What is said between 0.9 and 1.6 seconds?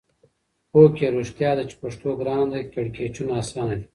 کې! رښتیا